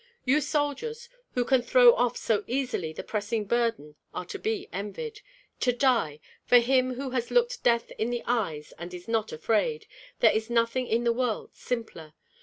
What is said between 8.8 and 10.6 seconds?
is not afraid, there is